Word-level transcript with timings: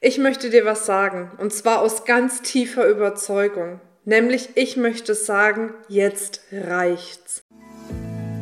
Ich 0.00 0.16
möchte 0.16 0.48
dir 0.48 0.64
was 0.64 0.86
sagen, 0.86 1.32
und 1.38 1.52
zwar 1.52 1.80
aus 1.80 2.04
ganz 2.04 2.40
tiefer 2.42 2.86
Überzeugung. 2.86 3.80
Nämlich, 4.04 4.50
ich 4.54 4.76
möchte 4.76 5.16
sagen, 5.16 5.74
jetzt 5.88 6.42
reicht's. 6.52 7.42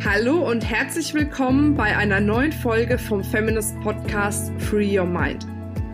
Hallo 0.04 0.46
und 0.46 0.68
herzlich 0.68 1.14
willkommen 1.14 1.74
bei 1.74 1.96
einer 1.96 2.20
neuen 2.20 2.52
Folge 2.52 2.98
vom 2.98 3.24
Feminist 3.24 3.74
Podcast 3.80 4.52
Free 4.58 4.98
Your 4.98 5.06
Mind. 5.06 5.46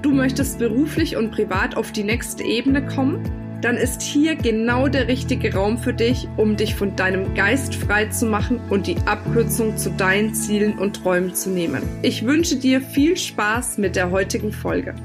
Du 0.03 0.11
möchtest 0.11 0.59
beruflich 0.59 1.17
und 1.17 1.31
privat 1.31 1.77
auf 1.77 1.93
die 1.93 2.03
nächste 2.03 2.43
Ebene 2.43 2.85
kommen? 2.85 3.23
Dann 3.61 3.77
ist 3.77 4.03
hier 4.03 4.35
genau 4.35 4.89
der 4.89 5.07
richtige 5.07 5.55
Raum 5.55 5.79
für 5.79 5.95
dich, 5.95 6.27
um 6.39 6.57
dich 6.57 6.75
von 6.75 6.97
deinem 6.97 7.37
Geist 7.37 7.77
frei 7.77 8.07
zu 8.07 8.27
machen 8.27 8.61
und 8.69 8.89
die 8.89 8.97
Abkürzung 9.07 9.77
zu 9.77 9.91
deinen 9.91 10.35
Zielen 10.35 10.77
und 10.77 10.97
Träumen 10.97 11.37
zu 11.37 11.51
nehmen. 11.51 11.85
Ich 12.03 12.27
wünsche 12.27 12.57
dir 12.57 12.81
viel 12.81 13.17
Spaß 13.17 13.79
mit 13.79 13.95
der 13.95 14.11
heutigen 14.11 14.53
Folge. 14.53 14.97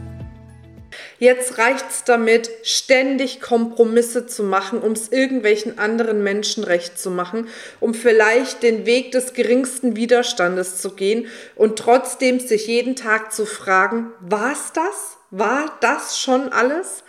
Jetzt 1.20 1.58
reicht's 1.58 2.04
damit, 2.04 2.50
ständig 2.62 3.42
Kompromisse 3.42 4.28
zu 4.28 4.44
machen, 4.44 4.80
um 4.80 4.92
es 4.92 5.12
irgendwelchen 5.12 5.80
anderen 5.80 6.24
Menschen 6.24 6.64
recht 6.64 7.00
zu 7.00 7.10
machen, 7.10 7.48
um 7.80 7.96
vielleicht 7.96 8.62
den 8.62 8.86
Weg 8.86 9.12
des 9.14 9.34
geringsten 9.34 9.96
Widerstandes 9.96 10.78
zu 10.78 10.92
gehen 10.92 11.28
und 11.56 11.80
trotzdem 11.80 12.40
sich 12.40 12.68
jeden 12.68 12.96
Tag 12.96 13.34
zu 13.34 13.48
fragen, 13.48 14.12
war's 14.20 14.74
das? 14.74 15.18
War 15.30 15.76
das 15.82 16.20
schon 16.20 16.54
alles? 16.54 17.04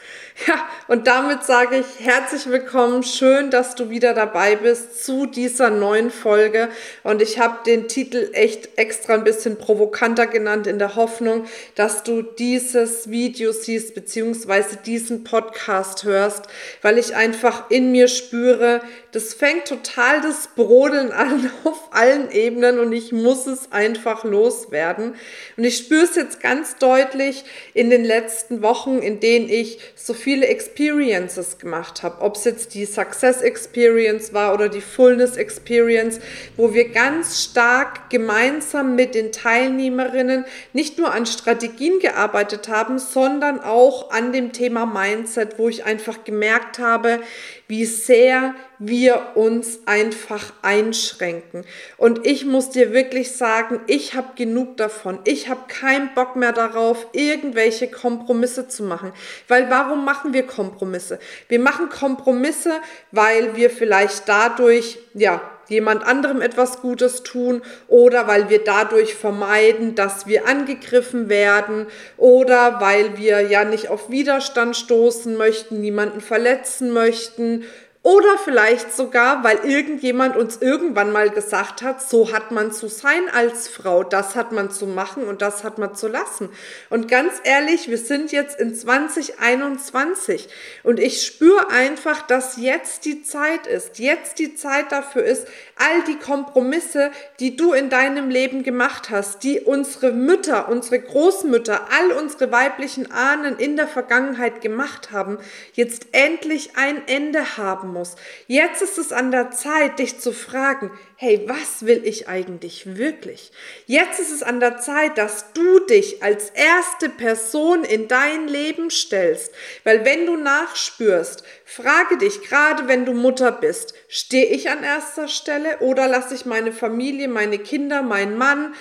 Ja, 0.46 0.68
und 0.86 1.08
damit 1.08 1.42
sage 1.42 1.78
ich 1.80 2.06
herzlich 2.06 2.46
willkommen. 2.46 3.02
Schön, 3.02 3.50
dass 3.50 3.74
du 3.74 3.90
wieder 3.90 4.14
dabei 4.14 4.54
bist 4.54 5.04
zu 5.04 5.26
dieser 5.26 5.68
neuen 5.68 6.12
Folge. 6.12 6.68
Und 7.02 7.20
ich 7.20 7.40
habe 7.40 7.58
den 7.66 7.88
Titel 7.88 8.30
echt 8.32 8.78
extra 8.78 9.14
ein 9.14 9.24
bisschen 9.24 9.58
provokanter 9.58 10.28
genannt 10.28 10.68
in 10.68 10.78
der 10.78 10.94
Hoffnung, 10.94 11.46
dass 11.74 12.04
du 12.04 12.22
dieses 12.22 13.10
Video 13.10 13.50
siehst 13.50 13.96
beziehungsweise 13.96 14.76
diesen 14.76 15.24
Podcast 15.24 16.04
hörst, 16.04 16.44
weil 16.82 16.98
ich 16.98 17.16
einfach 17.16 17.68
in 17.68 17.90
mir 17.90 18.06
spüre, 18.06 18.80
das 19.12 19.34
fängt 19.34 19.66
total 19.66 20.20
das 20.20 20.48
Brodeln 20.54 21.10
an 21.10 21.50
auf 21.64 21.88
allen 21.90 22.30
Ebenen 22.30 22.78
und 22.78 22.92
ich 22.92 23.10
muss 23.10 23.46
es 23.46 23.72
einfach 23.72 24.22
loswerden. 24.22 25.14
Und 25.56 25.64
ich 25.64 25.78
spüre 25.78 26.04
es 26.04 26.14
jetzt 26.14 26.40
ganz 26.40 26.76
deutlich 26.76 27.44
in 27.74 27.90
den 27.90 28.04
letzten 28.04 28.62
Wochen, 28.62 28.98
in 28.98 29.18
denen 29.18 29.48
ich 29.48 29.80
so 29.96 30.14
viele 30.28 30.46
Experiences 30.46 31.56
gemacht 31.56 32.02
habe. 32.02 32.20
Ob 32.20 32.36
es 32.36 32.44
jetzt 32.44 32.74
die 32.74 32.84
Success 32.84 33.40
Experience 33.40 34.34
war 34.34 34.52
oder 34.52 34.68
die 34.68 34.82
Fullness 34.82 35.38
Experience, 35.38 36.20
wo 36.58 36.74
wir 36.74 36.90
ganz 36.90 37.42
stark 37.42 38.10
gemeinsam 38.10 38.94
mit 38.94 39.14
den 39.14 39.32
Teilnehmerinnen 39.32 40.44
nicht 40.74 40.98
nur 40.98 41.14
an 41.14 41.24
Strategien 41.24 41.98
gearbeitet 42.00 42.68
haben, 42.68 42.98
sondern 42.98 43.58
auch 43.58 44.10
an 44.10 44.32
dem 44.32 44.52
Thema 44.52 44.84
Mindset, 44.84 45.58
wo 45.58 45.70
ich 45.70 45.86
einfach 45.86 46.24
gemerkt 46.24 46.78
habe, 46.78 47.20
wie 47.68 47.84
sehr 47.84 48.54
wir 48.78 49.36
uns 49.36 49.80
einfach 49.84 50.52
einschränken. 50.62 51.64
Und 51.98 52.26
ich 52.26 52.46
muss 52.46 52.70
dir 52.70 52.92
wirklich 52.92 53.36
sagen, 53.36 53.80
ich 53.86 54.14
habe 54.14 54.28
genug 54.36 54.78
davon. 54.78 55.18
Ich 55.24 55.48
habe 55.48 55.60
keinen 55.68 56.14
Bock 56.14 56.34
mehr 56.34 56.52
darauf, 56.52 57.06
irgendwelche 57.12 57.88
Kompromisse 57.88 58.68
zu 58.68 58.82
machen. 58.82 59.12
Weil 59.48 59.68
warum 59.68 60.04
machen 60.04 60.32
wir 60.32 60.44
Kompromisse? 60.44 61.18
Wir 61.48 61.60
machen 61.60 61.90
Kompromisse, 61.90 62.80
weil 63.12 63.54
wir 63.54 63.68
vielleicht 63.68 64.28
dadurch, 64.28 64.98
ja, 65.12 65.42
jemand 65.68 66.04
anderem 66.04 66.40
etwas 66.40 66.80
Gutes 66.80 67.22
tun 67.22 67.62
oder 67.86 68.26
weil 68.26 68.48
wir 68.48 68.64
dadurch 68.64 69.14
vermeiden, 69.14 69.94
dass 69.94 70.26
wir 70.26 70.46
angegriffen 70.46 71.28
werden 71.28 71.86
oder 72.16 72.80
weil 72.80 73.16
wir 73.16 73.40
ja 73.42 73.64
nicht 73.64 73.88
auf 73.88 74.10
Widerstand 74.10 74.76
stoßen 74.76 75.36
möchten, 75.36 75.80
niemanden 75.80 76.20
verletzen 76.20 76.92
möchten 76.92 77.64
oder 78.04 78.38
vielleicht 78.38 78.94
sogar, 78.94 79.42
weil 79.42 79.58
irgendjemand 79.64 80.36
uns 80.36 80.58
irgendwann 80.58 81.10
mal 81.10 81.30
gesagt 81.30 81.82
hat, 81.82 82.00
so 82.00 82.32
hat 82.32 82.52
man 82.52 82.70
zu 82.70 82.88
sein 82.88 83.28
als 83.34 83.66
Frau, 83.66 84.04
das 84.04 84.36
hat 84.36 84.52
man 84.52 84.70
zu 84.70 84.86
machen 84.86 85.24
und 85.24 85.42
das 85.42 85.64
hat 85.64 85.78
man 85.78 85.96
zu 85.96 86.06
lassen. 86.06 86.48
Und 86.90 87.08
ganz 87.08 87.32
ehrlich, 87.42 87.88
wir 87.88 87.98
sind 87.98 88.30
jetzt 88.30 88.58
in 88.58 88.72
2021 88.74 90.48
und 90.84 91.00
ich 91.00 91.26
spüre 91.26 91.70
einfach, 91.70 92.22
dass 92.22 92.56
jetzt 92.56 93.04
die 93.04 93.24
Zeit 93.24 93.66
ist, 93.66 93.98
jetzt 93.98 94.38
die 94.38 94.54
Zeit 94.54 94.92
dafür 94.92 95.24
ist, 95.24 95.48
all 95.76 96.02
die 96.04 96.18
Kompromisse, 96.18 97.10
die 97.40 97.56
du 97.56 97.72
in 97.72 97.90
deinem 97.90 98.30
Leben 98.30 98.62
gemacht 98.62 99.10
hast, 99.10 99.42
die 99.42 99.60
unsere 99.60 100.12
Mütter, 100.12 100.68
unsere 100.68 101.00
Großmütter, 101.00 101.88
all 101.90 102.12
unsere 102.12 102.52
weiblichen 102.52 103.10
Ahnen 103.10 103.58
in 103.58 103.76
der 103.76 103.88
Vergangenheit 103.88 104.60
gemacht 104.60 105.10
haben, 105.10 105.38
jetzt 105.72 106.06
endlich 106.12 106.76
ein 106.76 107.06
Ende 107.06 107.56
haben 107.56 107.87
haben 107.88 107.92
muss. 107.94 108.16
Jetzt 108.46 108.82
ist 108.82 108.98
es 108.98 109.12
an 109.12 109.30
der 109.30 109.50
Zeit, 109.50 109.98
dich 109.98 110.20
zu 110.20 110.32
fragen, 110.32 110.90
hey, 111.16 111.44
was 111.46 111.86
will 111.86 112.02
ich 112.04 112.28
eigentlich 112.28 112.96
wirklich? 112.96 113.50
Jetzt 113.86 114.20
ist 114.20 114.32
es 114.32 114.42
an 114.42 114.60
der 114.60 114.78
Zeit, 114.78 115.18
dass 115.18 115.52
du 115.52 115.80
dich 115.80 116.22
als 116.22 116.50
erste 116.50 117.08
Person 117.08 117.84
in 117.84 118.08
dein 118.08 118.48
Leben 118.48 118.90
stellst. 118.90 119.52
Weil 119.84 120.04
wenn 120.04 120.26
du 120.26 120.36
nachspürst, 120.36 121.42
frage 121.64 122.18
dich, 122.18 122.42
gerade 122.42 122.88
wenn 122.88 123.04
du 123.04 123.12
Mutter 123.12 123.52
bist, 123.52 123.94
stehe 124.08 124.46
ich 124.46 124.70
an 124.70 124.84
erster 124.84 125.28
Stelle 125.28 125.78
oder 125.78 126.08
lasse 126.08 126.34
ich 126.34 126.46
meine 126.46 126.72
Familie, 126.72 127.28
meine 127.28 127.58
Kinder, 127.58 128.02
meinen 128.02 128.36
Mann, 128.36 128.74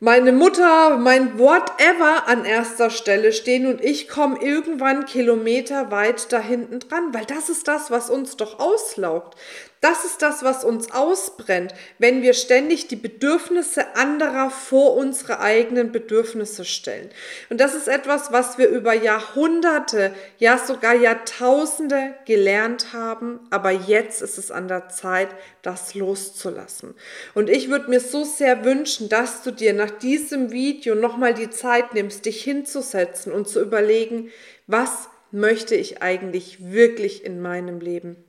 meine 0.00 0.30
Mutter, 0.30 0.96
mein 0.96 1.38
whatever 1.38 2.28
an 2.28 2.44
erster 2.44 2.90
Stelle 2.90 3.32
stehen 3.32 3.66
und 3.66 3.82
ich 3.82 4.08
komme 4.08 4.40
irgendwann 4.40 5.06
Kilometer 5.06 5.90
weit 5.90 6.32
da 6.32 6.38
hinten 6.38 6.78
dran, 6.78 7.12
weil 7.12 7.24
das 7.24 7.48
ist 7.48 7.66
das, 7.66 7.90
was 7.90 8.08
uns 8.08 8.36
doch 8.36 8.60
auslaugt. 8.60 9.34
Das 9.80 10.04
ist 10.04 10.22
das, 10.22 10.42
was 10.42 10.64
uns 10.64 10.90
ausbrennt, 10.90 11.72
wenn 11.98 12.22
wir 12.22 12.34
ständig 12.34 12.88
die 12.88 12.96
Bedürfnisse 12.96 13.94
anderer 13.94 14.50
vor 14.50 14.96
unsere 14.96 15.38
eigenen 15.38 15.92
Bedürfnisse 15.92 16.64
stellen. 16.64 17.10
Und 17.48 17.60
das 17.60 17.76
ist 17.76 17.86
etwas, 17.86 18.32
was 18.32 18.58
wir 18.58 18.68
über 18.68 18.92
Jahrhunderte, 18.92 20.12
ja 20.38 20.58
sogar 20.58 20.94
Jahrtausende 20.94 22.14
gelernt 22.24 22.92
haben, 22.92 23.38
aber 23.50 23.70
jetzt 23.70 24.20
ist 24.20 24.36
es 24.36 24.50
an 24.50 24.66
der 24.66 24.88
Zeit, 24.88 25.28
das 25.62 25.94
loszulassen. 25.94 26.94
Und 27.34 27.48
ich 27.48 27.70
würde 27.70 27.88
mir 27.88 28.00
so 28.00 28.24
sehr 28.24 28.64
wünschen, 28.64 29.08
dass 29.08 29.42
du 29.42 29.52
dir 29.52 29.74
nach 29.74 29.90
diesem 29.90 30.50
Video 30.50 30.96
nochmal 30.96 31.34
die 31.34 31.50
Zeit 31.50 31.94
nimmst, 31.94 32.24
dich 32.24 32.42
hinzusetzen 32.42 33.32
und 33.32 33.48
zu 33.48 33.60
überlegen, 33.60 34.30
was 34.66 35.08
möchte 35.30 35.76
ich 35.76 36.02
eigentlich 36.02 36.72
wirklich 36.72 37.24
in 37.24 37.40
meinem 37.40 37.78
Leben? 37.78 38.27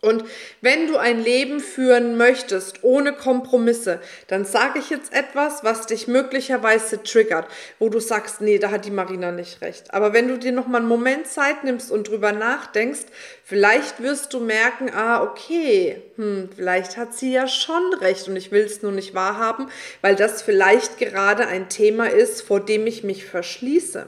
Und 0.00 0.22
wenn 0.60 0.86
du 0.86 0.96
ein 0.96 1.20
Leben 1.20 1.58
führen 1.58 2.16
möchtest 2.16 2.84
ohne 2.84 3.12
Kompromisse, 3.12 4.00
dann 4.28 4.44
sage 4.44 4.78
ich 4.78 4.90
jetzt 4.90 5.12
etwas, 5.12 5.64
was 5.64 5.86
dich 5.86 6.06
möglicherweise 6.06 7.02
triggert, 7.02 7.48
wo 7.80 7.88
du 7.88 7.98
sagst, 7.98 8.40
nee, 8.40 8.60
da 8.60 8.70
hat 8.70 8.84
die 8.84 8.92
Marina 8.92 9.32
nicht 9.32 9.60
recht. 9.60 9.92
Aber 9.92 10.12
wenn 10.12 10.28
du 10.28 10.38
dir 10.38 10.52
noch 10.52 10.68
mal 10.68 10.78
einen 10.78 10.86
Moment 10.86 11.26
Zeit 11.26 11.64
nimmst 11.64 11.90
und 11.90 12.06
drüber 12.06 12.30
nachdenkst, 12.30 13.06
vielleicht 13.42 14.00
wirst 14.00 14.32
du 14.34 14.38
merken, 14.38 14.88
ah, 14.94 15.20
okay, 15.20 16.00
hm, 16.14 16.48
vielleicht 16.54 16.96
hat 16.96 17.14
sie 17.14 17.32
ja 17.32 17.48
schon 17.48 17.92
recht 17.94 18.28
und 18.28 18.36
ich 18.36 18.52
will 18.52 18.62
es 18.62 18.82
nur 18.82 18.92
nicht 18.92 19.14
wahrhaben, 19.14 19.68
weil 20.00 20.14
das 20.14 20.42
vielleicht 20.42 20.98
gerade 20.98 21.48
ein 21.48 21.68
Thema 21.68 22.08
ist, 22.08 22.42
vor 22.42 22.60
dem 22.60 22.86
ich 22.86 23.02
mich 23.02 23.24
verschließe. 23.24 24.06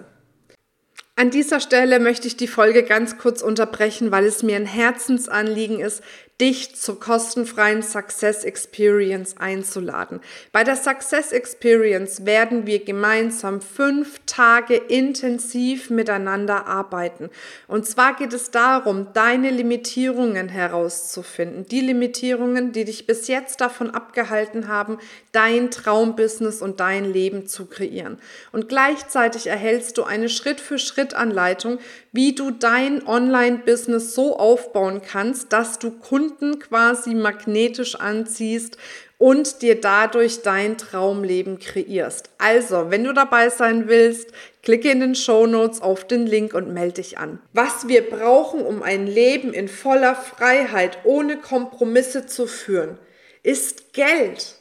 An 1.20 1.28
dieser 1.28 1.60
Stelle 1.60 2.00
möchte 2.00 2.26
ich 2.28 2.38
die 2.38 2.48
Folge 2.48 2.82
ganz 2.82 3.18
kurz 3.18 3.42
unterbrechen, 3.42 4.10
weil 4.10 4.24
es 4.24 4.42
mir 4.42 4.56
ein 4.56 4.64
Herzensanliegen 4.64 5.78
ist, 5.78 6.02
dich 6.40 6.74
zur 6.74 6.98
kostenfreien 6.98 7.82
Success 7.82 8.44
Experience 8.44 9.36
einzuladen. 9.36 10.20
Bei 10.52 10.64
der 10.64 10.76
Success 10.76 11.32
Experience 11.32 12.24
werden 12.24 12.66
wir 12.66 12.82
gemeinsam 12.82 13.60
fünf 13.60 14.20
Tage 14.24 14.76
intensiv 14.76 15.90
miteinander 15.90 16.66
arbeiten. 16.66 17.28
Und 17.68 17.86
zwar 17.86 18.16
geht 18.16 18.32
es 18.32 18.50
darum, 18.50 19.08
deine 19.12 19.50
Limitierungen 19.50 20.48
herauszufinden. 20.48 21.66
Die 21.66 21.80
Limitierungen, 21.80 22.72
die 22.72 22.86
dich 22.86 23.06
bis 23.06 23.28
jetzt 23.28 23.60
davon 23.60 23.90
abgehalten 23.90 24.66
haben, 24.66 24.98
dein 25.32 25.70
Traumbusiness 25.70 26.62
und 26.62 26.80
dein 26.80 27.12
Leben 27.12 27.46
zu 27.46 27.66
kreieren. 27.66 28.18
Und 28.52 28.68
gleichzeitig 28.68 29.46
erhältst 29.46 29.98
du 29.98 30.04
eine 30.04 30.28
Schritt-für-Schritt-Anleitung, 30.28 31.78
wie 32.12 32.34
du 32.34 32.50
dein 32.50 33.06
Online-Business 33.06 34.14
so 34.14 34.36
aufbauen 34.38 35.02
kannst, 35.06 35.52
dass 35.52 35.78
du 35.78 35.90
Kunden 35.90 36.29
quasi 36.60 37.14
magnetisch 37.14 37.94
anziehst 37.96 38.76
und 39.18 39.60
dir 39.60 39.80
dadurch 39.80 40.42
dein 40.42 40.78
Traumleben 40.78 41.58
kreierst. 41.58 42.30
Also, 42.38 42.90
wenn 42.90 43.04
du 43.04 43.12
dabei 43.12 43.50
sein 43.50 43.86
willst, 43.86 44.30
klicke 44.62 44.90
in 44.90 45.00
den 45.00 45.14
Show 45.14 45.46
Notes 45.46 45.82
auf 45.82 46.06
den 46.06 46.26
Link 46.26 46.54
und 46.54 46.72
melde 46.72 47.02
dich 47.02 47.18
an. 47.18 47.38
Was 47.52 47.86
wir 47.88 48.08
brauchen, 48.08 48.62
um 48.62 48.82
ein 48.82 49.06
Leben 49.06 49.52
in 49.52 49.68
voller 49.68 50.14
Freiheit 50.14 50.98
ohne 51.04 51.36
Kompromisse 51.36 52.26
zu 52.26 52.46
führen, 52.46 52.98
ist 53.42 53.92
Geld. 53.92 54.56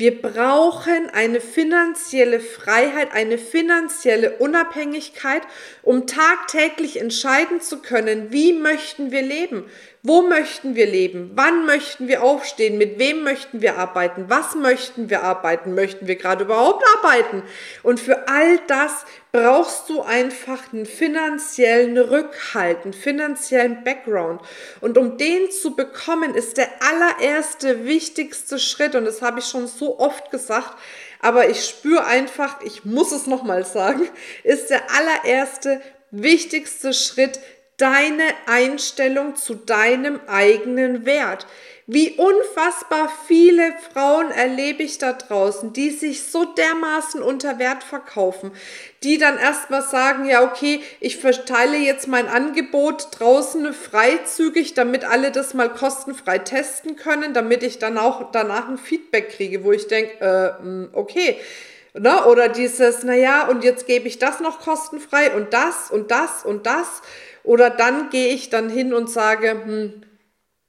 Wir 0.00 0.22
brauchen 0.22 1.10
eine 1.12 1.42
finanzielle 1.42 2.40
Freiheit, 2.40 3.12
eine 3.12 3.36
finanzielle 3.36 4.38
Unabhängigkeit, 4.38 5.42
um 5.82 6.06
tagtäglich 6.06 6.98
entscheiden 6.98 7.60
zu 7.60 7.82
können, 7.82 8.32
wie 8.32 8.54
möchten 8.54 9.10
wir 9.10 9.20
leben. 9.20 9.66
Wo 10.02 10.22
möchten 10.22 10.76
wir 10.76 10.86
leben? 10.86 11.32
Wann 11.34 11.66
möchten 11.66 12.08
wir 12.08 12.22
aufstehen? 12.22 12.78
Mit 12.78 12.98
wem 12.98 13.22
möchten 13.22 13.60
wir 13.60 13.76
arbeiten? 13.76 14.30
Was 14.30 14.54
möchten 14.54 15.10
wir 15.10 15.22
arbeiten? 15.22 15.74
Möchten 15.74 16.06
wir 16.06 16.16
gerade 16.16 16.44
überhaupt 16.44 16.82
arbeiten? 16.96 17.42
Und 17.82 18.00
für 18.00 18.26
all 18.26 18.58
das 18.66 19.04
brauchst 19.30 19.90
du 19.90 20.00
einfach 20.00 20.72
einen 20.72 20.86
finanziellen 20.86 21.98
Rückhalt, 21.98 22.84
einen 22.84 22.94
finanziellen 22.94 23.84
Background. 23.84 24.40
Und 24.80 24.96
um 24.96 25.18
den 25.18 25.50
zu 25.50 25.76
bekommen, 25.76 26.34
ist 26.34 26.56
der 26.56 26.70
allererste 26.80 27.84
wichtigste 27.84 28.58
Schritt, 28.58 28.94
und 28.94 29.04
das 29.04 29.20
habe 29.20 29.40
ich 29.40 29.46
schon 29.46 29.66
so 29.66 29.98
oft 29.98 30.30
gesagt, 30.30 30.78
aber 31.20 31.50
ich 31.50 31.62
spüre 31.66 32.06
einfach, 32.06 32.62
ich 32.62 32.86
muss 32.86 33.12
es 33.12 33.26
nochmal 33.26 33.66
sagen, 33.66 34.08
ist 34.44 34.70
der 34.70 34.80
allererste 34.90 35.82
wichtigste 36.10 36.94
Schritt 36.94 37.38
deine 37.80 38.24
Einstellung 38.46 39.36
zu 39.36 39.54
deinem 39.54 40.20
eigenen 40.26 41.06
Wert. 41.06 41.46
Wie 41.92 42.12
unfassbar 42.12 43.10
viele 43.26 43.74
Frauen 43.92 44.30
erlebe 44.30 44.84
ich 44.84 44.98
da 44.98 45.12
draußen, 45.12 45.72
die 45.72 45.90
sich 45.90 46.22
so 46.22 46.44
dermaßen 46.44 47.20
unter 47.20 47.58
Wert 47.58 47.82
verkaufen, 47.82 48.52
die 49.02 49.18
dann 49.18 49.36
erstmal 49.38 49.82
sagen, 49.82 50.24
ja, 50.24 50.44
okay, 50.44 50.82
ich 51.00 51.16
verteile 51.16 51.78
jetzt 51.78 52.06
mein 52.06 52.28
Angebot 52.28 53.08
draußen 53.18 53.72
freizügig, 53.72 54.74
damit 54.74 55.04
alle 55.04 55.32
das 55.32 55.52
mal 55.52 55.68
kostenfrei 55.68 56.38
testen 56.38 56.94
können, 56.94 57.34
damit 57.34 57.64
ich 57.64 57.80
dann 57.80 57.98
auch 57.98 58.30
danach 58.30 58.68
ein 58.68 58.78
Feedback 58.78 59.30
kriege, 59.30 59.64
wo 59.64 59.72
ich 59.72 59.88
denke, 59.88 60.20
äh, 60.20 60.62
hm, 60.62 60.90
okay, 60.92 61.40
Ne? 61.94 62.24
Oder 62.26 62.48
dieses, 62.48 63.02
naja, 63.02 63.48
und 63.48 63.64
jetzt 63.64 63.86
gebe 63.86 64.06
ich 64.06 64.18
das 64.18 64.40
noch 64.40 64.60
kostenfrei 64.60 65.34
und 65.34 65.52
das 65.52 65.90
und 65.90 66.10
das 66.10 66.44
und 66.44 66.66
das. 66.66 67.02
Oder 67.42 67.70
dann 67.70 68.10
gehe 68.10 68.32
ich 68.32 68.50
dann 68.50 68.68
hin 68.68 68.94
und 68.94 69.10
sage, 69.10 69.50
hm, 69.50 70.02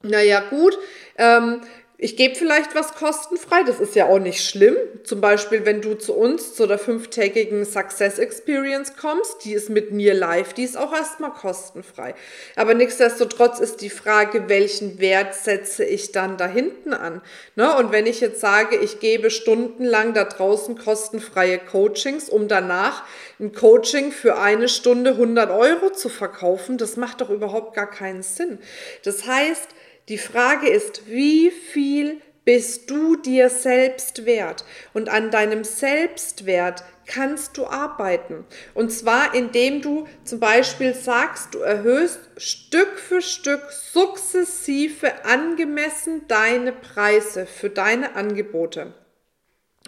naja 0.02 0.40
gut, 0.50 0.78
ähm, 1.16 1.60
ich 2.02 2.16
gebe 2.16 2.34
vielleicht 2.34 2.74
was 2.74 2.94
kostenfrei, 2.94 3.62
das 3.62 3.78
ist 3.78 3.94
ja 3.94 4.06
auch 4.06 4.18
nicht 4.18 4.44
schlimm. 4.44 4.76
Zum 5.04 5.20
Beispiel, 5.20 5.64
wenn 5.64 5.80
du 5.80 5.94
zu 5.94 6.14
uns 6.14 6.52
zu 6.52 6.66
der 6.66 6.78
fünftägigen 6.78 7.64
Success 7.64 8.18
Experience 8.18 8.96
kommst, 8.96 9.44
die 9.44 9.52
ist 9.52 9.70
mit 9.70 9.92
mir 9.92 10.12
live, 10.12 10.52
die 10.52 10.64
ist 10.64 10.76
auch 10.76 10.92
erstmal 10.92 11.30
kostenfrei. 11.30 12.16
Aber 12.56 12.74
nichtsdestotrotz 12.74 13.60
ist 13.60 13.82
die 13.82 13.88
Frage, 13.88 14.48
welchen 14.48 14.98
Wert 14.98 15.36
setze 15.36 15.84
ich 15.84 16.10
dann 16.10 16.36
da 16.36 16.48
hinten 16.48 16.92
an? 16.92 17.22
Ne? 17.54 17.76
Und 17.76 17.92
wenn 17.92 18.06
ich 18.06 18.20
jetzt 18.20 18.40
sage, 18.40 18.76
ich 18.76 18.98
gebe 18.98 19.30
stundenlang 19.30 20.12
da 20.12 20.24
draußen 20.24 20.76
kostenfreie 20.76 21.60
Coachings, 21.60 22.28
um 22.28 22.48
danach 22.48 23.04
ein 23.38 23.52
Coaching 23.52 24.10
für 24.10 24.38
eine 24.38 24.68
Stunde 24.68 25.10
100 25.10 25.52
Euro 25.52 25.90
zu 25.90 26.08
verkaufen, 26.08 26.78
das 26.78 26.96
macht 26.96 27.20
doch 27.20 27.30
überhaupt 27.30 27.76
gar 27.76 27.88
keinen 27.88 28.24
Sinn. 28.24 28.58
Das 29.04 29.24
heißt, 29.24 29.68
die 30.08 30.18
Frage 30.18 30.68
ist, 30.68 31.06
wie 31.06 31.50
viel 31.50 32.20
bist 32.44 32.90
du 32.90 33.16
dir 33.16 33.48
selbst 33.48 34.26
wert? 34.26 34.64
Und 34.92 35.08
an 35.08 35.30
deinem 35.30 35.64
Selbstwert 35.64 36.82
kannst 37.06 37.56
du 37.56 37.66
arbeiten. 37.66 38.44
Und 38.74 38.90
zwar 38.90 39.34
indem 39.34 39.82
du 39.82 40.06
zum 40.24 40.40
Beispiel 40.40 40.94
sagst, 40.94 41.54
du 41.54 41.58
erhöhst 41.58 42.18
Stück 42.36 42.98
für 42.98 43.22
Stück 43.22 43.62
sukzessive 43.70 45.24
angemessen 45.24 46.26
deine 46.28 46.72
Preise 46.72 47.46
für 47.46 47.70
deine 47.70 48.14
Angebote. 48.14 48.94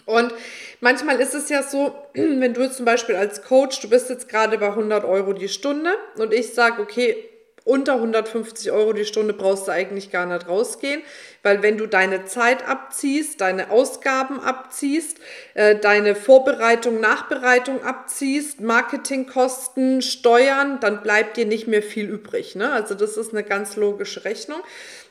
Und 0.07 0.35
manchmal 0.81 1.21
ist 1.21 1.35
es 1.35 1.49
ja 1.49 1.63
so, 1.63 1.95
wenn 2.15 2.55
du 2.55 2.63
jetzt 2.63 2.77
zum 2.77 2.85
Beispiel 2.85 3.17
als 3.17 3.43
Coach, 3.43 3.81
du 3.81 3.89
bist 3.89 4.11
jetzt 4.11 4.29
gerade 4.29 4.59
bei 4.59 4.69
100 4.69 5.05
Euro 5.05 5.33
die 5.33 5.49
Stunde 5.49 5.91
und 6.19 6.33
ich 6.33 6.53
sage, 6.53 6.83
okay, 6.83 7.17
unter 7.65 7.95
150 7.95 8.71
Euro 8.73 8.93
die 8.93 9.07
Stunde 9.07 9.33
brauchst 9.33 9.67
du 9.67 9.73
eigentlich 9.73 10.11
gar 10.11 10.27
nicht 10.27 10.47
rausgehen, 10.47 11.03
weil 11.43 11.63
wenn 11.63 11.79
du 11.79 11.87
deine 11.87 12.27
Zeit 12.27 12.69
abziehst, 12.69 13.41
deine 13.41 13.71
Ausgaben 13.71 14.39
abziehst, 14.39 15.19
äh, 15.55 15.77
deine 15.77 16.15
Vorbereitung, 16.15 17.01
Nachbereitung 17.01 17.83
abziehst, 17.83 18.61
Marketingkosten, 18.61 20.03
Steuern, 20.03 20.79
dann 20.81 21.03
bleibt 21.03 21.39
dir 21.39 21.47
nicht 21.47 21.67
mehr 21.67 21.83
viel 21.83 22.09
übrig. 22.09 22.55
Ne? 22.55 22.71
Also 22.71 22.95
das 22.95 23.17
ist 23.17 23.33
eine 23.33 23.43
ganz 23.43 23.77
logische 23.77 24.25
Rechnung. 24.25 24.61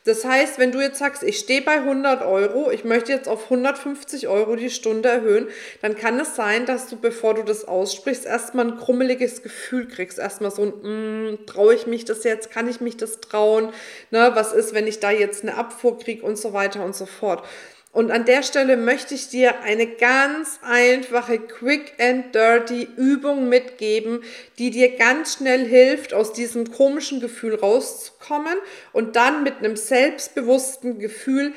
Das 0.06 0.26
heißt, 0.26 0.60
wenn 0.60 0.74
du 0.74 0.82
jetzt 0.82 1.00
sagst, 1.00 1.24
ich 1.24 1.40
stehe 1.40 1.62
bei 1.62 1.76
100 1.76 2.24
Euro, 2.24 2.70
ich 2.72 2.84
möchte 2.84 3.14
jetzt 3.14 3.30
auf 3.30 3.46
150 3.46 4.28
Euro 4.28 4.58
die 4.58 4.70
Stunde 4.70 5.08
erhöhen, 5.08 5.48
dann 5.82 5.96
kann 5.96 6.20
es 6.20 6.36
sein, 6.36 6.66
dass 6.66 6.88
du, 6.88 6.98
bevor 6.98 7.36
du 7.36 7.44
das 7.44 7.66
aussprichst, 7.66 8.26
erstmal 8.26 8.68
ein 8.68 8.78
krummeliges 8.78 9.44
Gefühl 9.44 9.88
kriegst. 9.88 10.20
Erstmal 10.20 10.52
so 10.52 10.64
ein, 10.64 11.32
mm, 11.32 11.46
traue 11.46 11.74
ich 11.74 11.88
mich 11.88 12.04
das 12.04 12.26
jetzt, 12.26 12.52
kann 12.52 12.68
ich 12.68 12.82
mich 12.82 12.98
das 12.98 13.22
trauen? 13.22 13.70
Ne, 14.12 14.32
was 14.34 14.52
ist, 14.52 14.74
wenn 14.74 14.88
ich 14.88 15.00
da 15.00 15.10
jetzt 15.10 15.44
eine 15.44 15.56
Abfuhr 15.56 15.98
kriege 15.98 16.26
und 16.26 16.38
so 16.38 16.52
weiter 16.52 16.84
und 16.84 16.96
so 16.96 17.06
fort. 17.06 17.46
Und 17.94 18.10
an 18.10 18.26
der 18.26 18.42
Stelle 18.42 18.76
möchte 18.76 19.14
ich 19.14 19.30
dir 19.30 19.62
eine 19.62 19.86
ganz 19.86 20.60
einfache 20.64 21.38
Quick 21.38 21.94
and 22.00 22.34
Dirty 22.34 22.88
Übung 22.98 23.48
mitgeben, 23.50 24.24
die 24.58 24.72
dir 24.72 24.98
ganz 24.98 25.36
schnell 25.36 25.64
hilft, 25.68 26.12
aus 26.12 26.34
diesem 26.34 26.72
komischen 26.72 27.20
Gefühl 27.20 27.54
rauszukommen 27.54 28.58
und 28.94 29.16
dann 29.16 29.44
mit 29.44 29.60
einem 29.60 29.76
selbstbewussten 29.76 30.98
Gefühl 30.98 31.54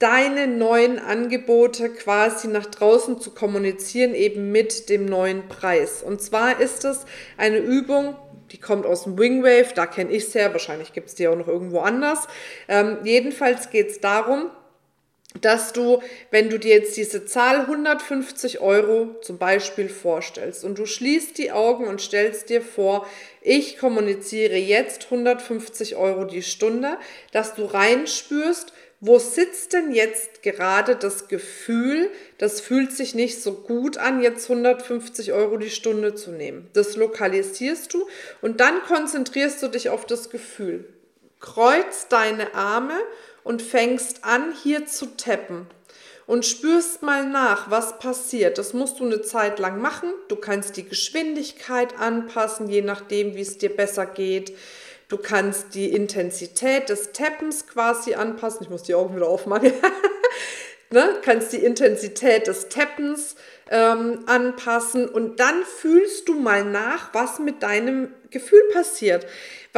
deine 0.00 0.48
neuen 0.48 0.98
Angebote 0.98 1.90
quasi 1.90 2.48
nach 2.48 2.66
draußen 2.66 3.20
zu 3.20 3.30
kommunizieren, 3.30 4.14
eben 4.14 4.50
mit 4.50 4.88
dem 4.88 5.06
neuen 5.06 5.48
Preis. 5.48 6.02
Und 6.02 6.20
zwar 6.20 6.60
ist 6.60 6.84
es 6.84 7.04
eine 7.36 7.58
Übung, 7.58 8.16
die 8.50 8.58
kommt 8.58 8.84
aus 8.84 9.04
dem 9.04 9.16
Wingwave, 9.16 9.74
da 9.76 9.86
kenne 9.86 10.10
ich 10.10 10.24
es 10.24 10.34
her, 10.34 10.52
wahrscheinlich 10.52 10.92
gibt 10.92 11.08
es 11.08 11.14
die 11.14 11.28
auch 11.28 11.36
noch 11.36 11.48
irgendwo 11.48 11.80
anders. 11.80 12.26
Ähm, 12.66 12.98
jedenfalls 13.04 13.70
geht 13.70 13.90
es 13.90 14.00
darum, 14.00 14.50
dass 15.40 15.72
du, 15.72 16.00
wenn 16.30 16.48
du 16.48 16.58
dir 16.58 16.74
jetzt 16.74 16.96
diese 16.96 17.26
Zahl 17.26 17.60
150 17.60 18.60
Euro 18.60 19.14
zum 19.20 19.38
Beispiel 19.38 19.88
vorstellst 19.88 20.64
und 20.64 20.78
du 20.78 20.86
schließt 20.86 21.36
die 21.36 21.52
Augen 21.52 21.86
und 21.86 22.00
stellst 22.00 22.48
dir 22.48 22.62
vor, 22.62 23.06
ich 23.42 23.78
kommuniziere 23.78 24.56
jetzt 24.56 25.04
150 25.04 25.96
Euro 25.96 26.24
die 26.24 26.42
Stunde, 26.42 26.96
dass 27.30 27.54
du 27.54 27.64
reinspürst, 27.64 28.72
wo 29.00 29.18
sitzt 29.18 29.74
denn 29.74 29.92
jetzt 29.92 30.42
gerade 30.42 30.96
das 30.96 31.28
Gefühl, 31.28 32.10
das 32.38 32.60
fühlt 32.60 32.90
sich 32.90 33.14
nicht 33.14 33.40
so 33.40 33.52
gut 33.52 33.96
an, 33.96 34.22
jetzt 34.22 34.50
150 34.50 35.32
Euro 35.32 35.56
die 35.56 35.70
Stunde 35.70 36.14
zu 36.14 36.32
nehmen. 36.32 36.68
Das 36.72 36.96
lokalisierst 36.96 37.94
du 37.94 38.08
und 38.40 38.60
dann 38.60 38.82
konzentrierst 38.82 39.62
du 39.62 39.68
dich 39.68 39.90
auf 39.90 40.04
das 40.04 40.30
Gefühl. 40.30 40.84
Kreuz 41.38 42.08
deine 42.08 42.54
Arme 42.54 42.98
und 43.48 43.62
fängst 43.62 44.26
an, 44.26 44.52
hier 44.62 44.84
zu 44.84 45.16
tappen 45.16 45.66
und 46.26 46.44
spürst 46.44 47.00
mal 47.00 47.26
nach, 47.26 47.70
was 47.70 47.98
passiert. 47.98 48.58
Das 48.58 48.74
musst 48.74 49.00
du 49.00 49.06
eine 49.06 49.22
Zeit 49.22 49.58
lang 49.58 49.80
machen. 49.80 50.12
Du 50.28 50.36
kannst 50.36 50.76
die 50.76 50.86
Geschwindigkeit 50.86 51.98
anpassen, 51.98 52.68
je 52.68 52.82
nachdem, 52.82 53.34
wie 53.36 53.40
es 53.40 53.56
dir 53.56 53.74
besser 53.74 54.04
geht. 54.04 54.54
Du 55.08 55.16
kannst 55.16 55.74
die 55.74 55.90
Intensität 55.90 56.90
des 56.90 57.12
Tappens 57.12 57.66
quasi 57.66 58.12
anpassen. 58.12 58.64
Ich 58.64 58.68
muss 58.68 58.82
die 58.82 58.94
Augen 58.94 59.16
wieder 59.16 59.28
aufmachen. 59.28 59.72
ne? 60.90 61.16
Kannst 61.22 61.54
die 61.54 61.64
Intensität 61.64 62.48
des 62.48 62.68
Tappens 62.68 63.34
ähm, 63.70 64.24
anpassen 64.26 65.08
und 65.08 65.40
dann 65.40 65.64
fühlst 65.64 66.28
du 66.28 66.34
mal 66.34 66.66
nach, 66.66 67.14
was 67.14 67.38
mit 67.38 67.62
deinem 67.62 68.12
Gefühl 68.28 68.62
passiert. 68.74 69.24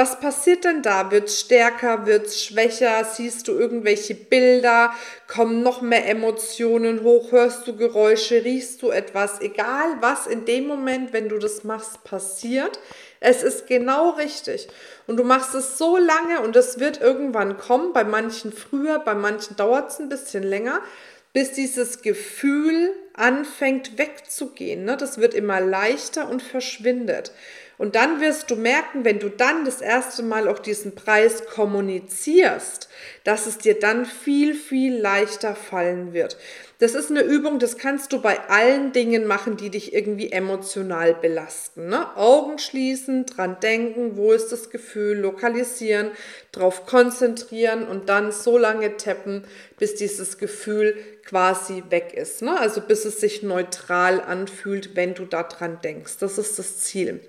Was 0.00 0.18
passiert 0.18 0.64
denn 0.64 0.80
da? 0.80 1.10
Wird 1.10 1.28
es 1.28 1.40
stärker, 1.40 2.06
wird 2.06 2.28
es 2.28 2.42
schwächer? 2.42 3.04
Siehst 3.04 3.46
du 3.46 3.52
irgendwelche 3.52 4.14
Bilder? 4.14 4.94
Kommen 5.28 5.62
noch 5.62 5.82
mehr 5.82 6.08
Emotionen 6.08 7.02
hoch? 7.02 7.32
Hörst 7.32 7.68
du 7.68 7.76
Geräusche? 7.76 8.42
Riechst 8.42 8.80
du 8.80 8.88
etwas? 8.88 9.42
Egal 9.42 9.98
was 10.00 10.26
in 10.26 10.46
dem 10.46 10.66
Moment, 10.66 11.12
wenn 11.12 11.28
du 11.28 11.36
das 11.36 11.64
machst, 11.64 12.02
passiert. 12.02 12.80
Es 13.20 13.42
ist 13.42 13.66
genau 13.66 14.12
richtig. 14.12 14.68
Und 15.06 15.18
du 15.18 15.22
machst 15.22 15.54
es 15.54 15.76
so 15.76 15.98
lange 15.98 16.40
und 16.40 16.56
es 16.56 16.80
wird 16.80 17.02
irgendwann 17.02 17.58
kommen, 17.58 17.92
bei 17.92 18.04
manchen 18.04 18.54
früher, 18.54 19.00
bei 19.00 19.14
manchen 19.14 19.56
dauert 19.56 19.90
es 19.90 19.98
ein 19.98 20.08
bisschen 20.08 20.44
länger, 20.44 20.80
bis 21.34 21.52
dieses 21.52 22.00
Gefühl 22.00 22.94
anfängt 23.12 23.98
wegzugehen. 23.98 24.86
Ne? 24.86 24.96
Das 24.96 25.18
wird 25.18 25.34
immer 25.34 25.60
leichter 25.60 26.30
und 26.30 26.42
verschwindet. 26.42 27.32
Und 27.80 27.94
dann 27.94 28.20
wirst 28.20 28.50
du 28.50 28.56
merken, 28.56 29.06
wenn 29.06 29.20
du 29.20 29.30
dann 29.30 29.64
das 29.64 29.80
erste 29.80 30.22
Mal 30.22 30.48
auch 30.48 30.58
diesen 30.58 30.94
Preis 30.94 31.46
kommunizierst, 31.46 32.90
dass 33.24 33.46
es 33.46 33.56
dir 33.56 33.78
dann 33.78 34.04
viel, 34.04 34.52
viel 34.52 34.98
leichter 34.98 35.54
fallen 35.54 36.12
wird. 36.12 36.36
Das 36.78 36.94
ist 36.94 37.08
eine 37.08 37.22
Übung, 37.22 37.58
das 37.58 37.78
kannst 37.78 38.12
du 38.12 38.20
bei 38.20 38.38
allen 38.50 38.92
Dingen 38.92 39.26
machen, 39.26 39.56
die 39.56 39.70
dich 39.70 39.94
irgendwie 39.94 40.30
emotional 40.30 41.14
belasten. 41.14 41.88
Ne? 41.88 42.14
Augen 42.18 42.58
schließen, 42.58 43.24
dran 43.24 43.56
denken, 43.62 44.18
wo 44.18 44.32
ist 44.32 44.52
das 44.52 44.68
Gefühl, 44.68 45.16
lokalisieren, 45.16 46.10
drauf 46.52 46.84
konzentrieren 46.84 47.88
und 47.88 48.10
dann 48.10 48.30
so 48.30 48.58
lange 48.58 48.98
tappen, 48.98 49.44
bis 49.78 49.94
dieses 49.94 50.36
Gefühl 50.36 50.98
quasi 51.24 51.82
weg 51.88 52.12
ist. 52.12 52.42
Ne? 52.42 52.60
Also 52.60 52.82
bis 52.82 53.06
es 53.06 53.22
sich 53.22 53.42
neutral 53.42 54.20
anfühlt, 54.20 54.96
wenn 54.96 55.14
du 55.14 55.24
daran 55.24 55.78
denkst. 55.82 56.18
Das 56.18 56.36
ist 56.36 56.58
das 56.58 56.76
Ziel. 56.80 57.22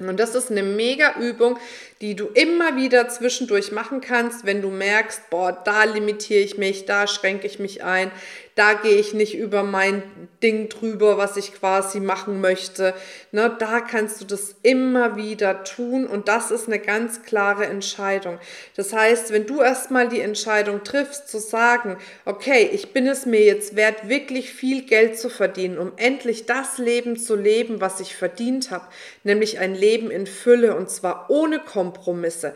Und 0.00 0.18
das 0.18 0.34
ist 0.34 0.50
eine 0.50 0.64
mega 0.64 1.14
Übung, 1.20 1.56
die 2.04 2.14
du 2.14 2.26
immer 2.26 2.76
wieder 2.76 3.08
zwischendurch 3.08 3.72
machen 3.72 4.02
kannst, 4.02 4.44
wenn 4.44 4.60
du 4.60 4.68
merkst, 4.68 5.30
boah, 5.30 5.52
da 5.64 5.84
limitiere 5.84 6.42
ich 6.42 6.58
mich, 6.58 6.84
da 6.84 7.06
schränke 7.06 7.46
ich 7.46 7.58
mich 7.58 7.82
ein, 7.82 8.10
da 8.54 8.74
gehe 8.74 8.98
ich 8.98 9.14
nicht 9.14 9.36
über 9.36 9.64
mein 9.64 10.02
Ding 10.40 10.68
drüber, 10.68 11.18
was 11.18 11.36
ich 11.36 11.54
quasi 11.54 11.98
machen 11.98 12.40
möchte. 12.40 12.94
Ne, 13.32 13.54
da 13.58 13.80
kannst 13.80 14.20
du 14.20 14.24
das 14.24 14.54
immer 14.62 15.16
wieder 15.16 15.64
tun 15.64 16.06
und 16.06 16.28
das 16.28 16.52
ist 16.52 16.68
eine 16.68 16.78
ganz 16.78 17.22
klare 17.24 17.66
Entscheidung. 17.66 18.38
Das 18.76 18.92
heißt, 18.92 19.32
wenn 19.32 19.46
du 19.46 19.60
erstmal 19.60 20.08
die 20.08 20.20
Entscheidung 20.20 20.84
triffst, 20.84 21.28
zu 21.28 21.38
sagen, 21.38 21.96
okay, 22.26 22.70
ich 22.72 22.92
bin 22.92 23.08
es 23.08 23.26
mir 23.26 23.42
jetzt 23.42 23.74
wert, 23.74 24.08
wirklich 24.08 24.52
viel 24.52 24.82
Geld 24.82 25.18
zu 25.18 25.30
verdienen, 25.30 25.78
um 25.78 25.92
endlich 25.96 26.46
das 26.46 26.78
Leben 26.78 27.16
zu 27.16 27.34
leben, 27.34 27.80
was 27.80 27.98
ich 27.98 28.14
verdient 28.14 28.70
habe, 28.70 28.86
nämlich 29.24 29.58
ein 29.58 29.74
Leben 29.74 30.12
in 30.12 30.28
Fülle 30.28 30.76
und 30.76 30.90
zwar 30.90 31.28
ohne 31.28 31.58
Kompromisse, 31.94 32.54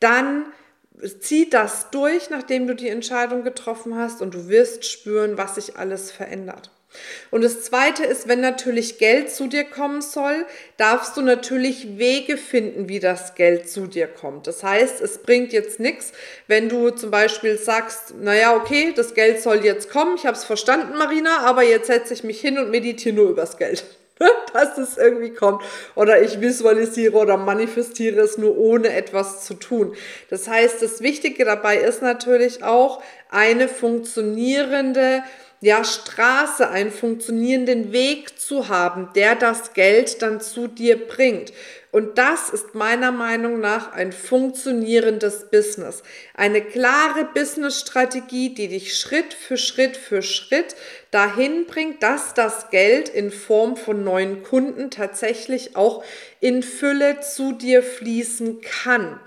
dann 0.00 0.46
zieh 1.20 1.48
das 1.48 1.90
durch, 1.90 2.30
nachdem 2.30 2.66
du 2.66 2.74
die 2.74 2.88
Entscheidung 2.88 3.42
getroffen 3.42 3.96
hast 3.96 4.20
und 4.20 4.34
du 4.34 4.48
wirst 4.48 4.84
spüren, 4.84 5.38
was 5.38 5.54
sich 5.54 5.76
alles 5.76 6.10
verändert. 6.10 6.70
Und 7.30 7.44
das 7.44 7.62
Zweite 7.62 8.04
ist, 8.04 8.26
wenn 8.26 8.40
natürlich 8.40 8.98
Geld 8.98 9.30
zu 9.30 9.46
dir 9.46 9.62
kommen 9.62 10.02
soll, 10.02 10.44
darfst 10.76 11.16
du 11.16 11.22
natürlich 11.22 11.98
Wege 11.98 12.36
finden, 12.36 12.88
wie 12.88 12.98
das 12.98 13.36
Geld 13.36 13.70
zu 13.70 13.86
dir 13.86 14.08
kommt. 14.08 14.48
Das 14.48 14.64
heißt, 14.64 15.00
es 15.00 15.18
bringt 15.18 15.52
jetzt 15.52 15.78
nichts, 15.78 16.10
wenn 16.48 16.68
du 16.68 16.90
zum 16.90 17.12
Beispiel 17.12 17.56
sagst, 17.56 18.16
naja, 18.20 18.56
okay, 18.56 18.92
das 18.94 19.14
Geld 19.14 19.40
soll 19.40 19.64
jetzt 19.64 19.88
kommen, 19.88 20.16
ich 20.16 20.26
habe 20.26 20.36
es 20.36 20.44
verstanden, 20.44 20.98
Marina, 20.98 21.46
aber 21.46 21.62
jetzt 21.62 21.86
setze 21.86 22.12
ich 22.12 22.24
mich 22.24 22.40
hin 22.40 22.58
und 22.58 22.70
meditiere 22.70 23.14
nur 23.14 23.30
übers 23.30 23.56
Geld. 23.56 23.84
dass 24.52 24.78
es 24.78 24.96
irgendwie 24.98 25.30
kommt. 25.30 25.62
Oder 25.94 26.22
ich 26.22 26.40
visualisiere 26.40 27.16
oder 27.16 27.36
manifestiere 27.36 28.20
es 28.20 28.38
nur 28.38 28.56
ohne 28.56 28.92
etwas 28.92 29.44
zu 29.44 29.54
tun. 29.54 29.94
Das 30.28 30.48
heißt, 30.48 30.82
das 30.82 31.00
Wichtige 31.00 31.44
dabei 31.44 31.78
ist 31.78 32.02
natürlich 32.02 32.62
auch 32.62 33.02
eine 33.30 33.68
funktionierende 33.68 35.22
ja, 35.62 35.84
Straße, 35.84 36.70
einen 36.70 36.90
funktionierenden 36.90 37.92
Weg 37.92 38.40
zu 38.40 38.68
haben, 38.68 39.10
der 39.14 39.34
das 39.34 39.74
Geld 39.74 40.22
dann 40.22 40.40
zu 40.40 40.68
dir 40.68 41.06
bringt. 41.06 41.52
Und 41.92 42.18
das 42.18 42.50
ist 42.50 42.74
meiner 42.74 43.10
Meinung 43.10 43.60
nach 43.60 43.92
ein 43.92 44.12
funktionierendes 44.12 45.50
Business. 45.50 46.02
Eine 46.34 46.62
klare 46.62 47.28
Businessstrategie, 47.34 48.54
die 48.54 48.68
dich 48.68 48.96
Schritt 48.96 49.34
für 49.34 49.58
Schritt 49.58 49.96
für 49.96 50.22
Schritt 50.22 50.76
dahin 51.10 51.66
bringt, 51.66 52.02
dass 52.02 52.32
das 52.32 52.70
Geld 52.70 53.08
in 53.08 53.30
Form 53.30 53.76
von 53.76 54.04
neuen 54.04 54.44
Kunden 54.44 54.90
tatsächlich 54.90 55.76
auch 55.76 56.04
in 56.38 56.62
Fülle 56.62 57.20
zu 57.20 57.52
dir 57.52 57.82
fließen 57.82 58.60
kann. 58.60 59.20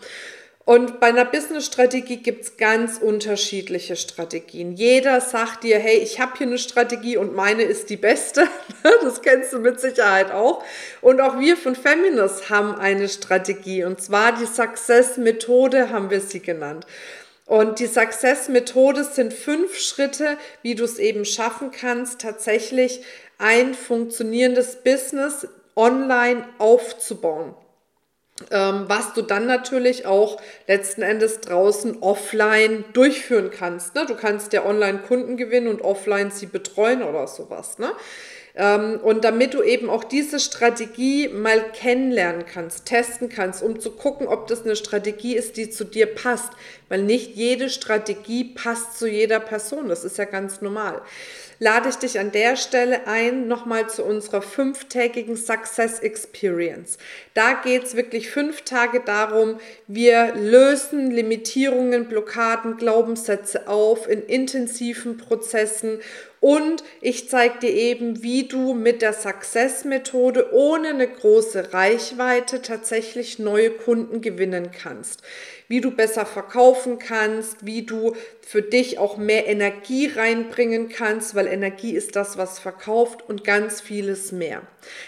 Und 0.65 1.01
bei 1.01 1.07
einer 1.07 1.25
Business-Strategie 1.25 2.17
gibt 2.17 2.45
es 2.45 2.55
ganz 2.55 2.97
unterschiedliche 2.97 3.97
Strategien. 3.97 4.71
Jeder 4.71 5.19
sagt 5.19 5.65
dir, 5.65 5.77
hey, 5.77 5.97
ich 5.97 6.21
habe 6.21 6.37
hier 6.37 6.47
eine 6.47 6.57
Strategie 6.57 7.17
und 7.17 7.35
meine 7.35 7.63
ist 7.63 7.89
die 7.89 7.97
beste. 7.97 8.47
Das 9.01 9.21
kennst 9.21 9.51
du 9.51 9.59
mit 9.59 9.79
Sicherheit 9.81 10.31
auch. 10.31 10.63
Und 11.01 11.19
auch 11.19 11.37
wir 11.39 11.57
von 11.57 11.75
Feminist 11.75 12.49
haben 12.49 12.75
eine 12.75 13.09
Strategie. 13.09 13.83
Und 13.83 14.01
zwar 14.01 14.33
die 14.33 14.45
Success-Methode 14.45 15.89
haben 15.89 16.09
wir 16.09 16.21
sie 16.21 16.39
genannt. 16.39 16.85
Und 17.45 17.79
die 17.79 17.87
Success-Methode 17.87 19.03
sind 19.03 19.33
fünf 19.33 19.77
Schritte, 19.77 20.37
wie 20.61 20.75
du 20.75 20.85
es 20.85 20.99
eben 20.99 21.25
schaffen 21.25 21.71
kannst, 21.71 22.21
tatsächlich 22.21 23.03
ein 23.37 23.73
funktionierendes 23.73 24.77
Business 24.83 25.47
online 25.75 26.47
aufzubauen 26.57 27.53
ähm, 28.51 28.85
was 28.87 29.13
du 29.13 29.21
dann 29.21 29.45
natürlich 29.45 30.05
auch 30.05 30.41
letzten 30.67 31.01
Endes 31.01 31.41
draußen 31.41 32.01
offline 32.01 32.83
durchführen 32.93 33.51
kannst. 33.51 33.95
Ne? 33.95 34.05
Du 34.07 34.15
kannst 34.15 34.53
ja 34.53 34.65
online 34.65 34.99
Kunden 34.99 35.37
gewinnen 35.37 35.67
und 35.67 35.81
offline 35.81 36.31
sie 36.31 36.47
betreuen 36.47 37.03
oder 37.03 37.27
sowas. 37.27 37.77
Ne? 37.77 37.91
Ähm, 38.55 38.99
und 39.01 39.23
damit 39.23 39.53
du 39.53 39.63
eben 39.63 39.89
auch 39.89 40.03
diese 40.03 40.39
Strategie 40.39 41.27
mal 41.27 41.71
kennenlernen 41.71 42.45
kannst, 42.45 42.85
testen 42.85 43.29
kannst, 43.29 43.63
um 43.63 43.79
zu 43.79 43.91
gucken, 43.91 44.27
ob 44.27 44.47
das 44.47 44.63
eine 44.63 44.75
Strategie 44.75 45.35
ist, 45.35 45.57
die 45.57 45.69
zu 45.69 45.83
dir 45.83 46.05
passt. 46.05 46.51
Weil 46.87 47.01
nicht 47.01 47.35
jede 47.35 47.69
Strategie 47.69 48.43
passt 48.43 48.99
zu 48.99 49.07
jeder 49.07 49.39
Person. 49.39 49.89
Das 49.89 50.03
ist 50.03 50.17
ja 50.17 50.25
ganz 50.25 50.61
normal 50.61 51.01
lade 51.63 51.87
ich 51.87 51.95
dich 51.95 52.19
an 52.19 52.33
der 52.33 52.57
Stelle 52.57 53.07
ein, 53.07 53.47
nochmal 53.47 53.89
zu 53.89 54.03
unserer 54.03 54.41
fünftägigen 54.41 55.37
Success 55.37 55.99
Experience. 55.99 56.97
Da 57.33 57.53
geht 57.53 57.83
es 57.83 57.95
wirklich 57.95 58.29
fünf 58.29 58.63
Tage 58.63 58.99
darum, 58.99 59.59
wir 59.87 60.35
lösen 60.35 61.09
Limitierungen, 61.09 62.09
Blockaden, 62.09 62.75
Glaubenssätze 62.75 63.69
auf 63.69 64.09
in 64.09 64.23
intensiven 64.23 65.15
Prozessen 65.15 65.99
und 66.43 66.83
ich 66.99 67.29
zeige 67.29 67.59
dir 67.59 67.69
eben, 67.69 68.21
wie 68.21 68.49
du 68.49 68.73
mit 68.73 69.01
der 69.01 69.13
Success-Methode 69.13 70.51
ohne 70.51 70.89
eine 70.89 71.07
große 71.07 71.71
Reichweite 71.71 72.61
tatsächlich 72.61 73.39
neue 73.39 73.69
Kunden 73.69 74.19
gewinnen 74.19 74.69
kannst. 74.71 75.21
Wie 75.67 75.81
du 75.81 75.91
besser 75.91 76.25
verkaufen 76.25 76.99
kannst, 76.99 77.65
wie 77.65 77.85
du 77.85 78.15
für 78.41 78.61
dich 78.61 78.99
auch 78.99 79.17
mehr 79.17 79.47
Energie 79.47 80.07
reinbringen 80.07 80.89
kannst, 80.89 81.35
weil 81.35 81.47
Energie 81.47 81.95
ist 81.95 82.15
das, 82.15 82.37
was 82.37 82.59
verkauft 82.59 83.27
und 83.27 83.43
ganz 83.43 83.81
vieles 83.81 84.31
mehr. 84.31 84.61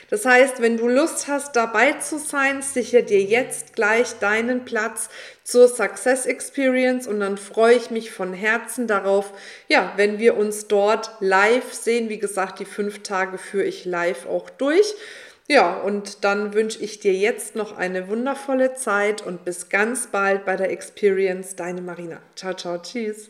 Das 0.10 0.26
heißt, 0.26 0.62
wenn 0.62 0.78
du 0.78 0.88
Lust 0.88 1.28
hast, 1.28 1.56
dabei 1.56 1.94
zu 1.94 2.18
sein, 2.18 2.62
sicher 2.62 3.02
dir 3.02 3.22
jetzt 3.22 3.76
gleich 3.76 4.18
deinen 4.20 4.66
Platz 4.66 5.10
zur 5.44 5.68
Success 5.68 6.26
Experience 6.26 7.08
und 7.08 7.20
dann 7.20 7.38
freue 7.38 7.76
ich 7.76 7.92
mich 7.92 8.12
von 8.12 8.34
Herzen 8.34 8.88
darauf, 8.88 9.32
ja, 9.68 9.94
wenn 9.96 10.18
wir 10.18 10.38
uns 10.38 10.68
dort 10.68 11.12
live 11.20 11.74
sehen. 11.74 12.10
Wie 12.10 12.20
gesagt, 12.20 12.60
die 12.60 12.66
fünf 12.66 13.04
Tage 13.04 13.38
führe 13.38 13.66
ich 13.66 13.86
live 13.86 14.26
auch 14.26 14.50
durch. 14.50 14.96
Ja, 15.48 15.76
und 15.78 16.24
dann 16.24 16.54
wünsche 16.54 16.84
ich 16.84 17.00
dir 17.00 17.14
jetzt 17.14 17.56
noch 17.56 17.78
eine 17.78 18.08
wundervolle 18.08 18.74
Zeit 18.74 19.22
und 19.22 19.46
bis 19.46 19.70
ganz 19.70 20.08
bald 20.08 20.44
bei 20.44 20.56
der 20.56 20.72
Experience. 20.72 21.56
Deine 21.56 21.82
Marina. 21.82 22.22
Ciao, 22.36 22.56
ciao, 22.56 22.80
tschüss. 22.80 23.30